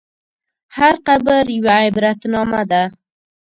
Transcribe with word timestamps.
هر 0.77 0.93
قبر 1.07 1.43
یوه 1.57 1.73
عبرتنامه 1.87 2.61
ده. 2.71 2.83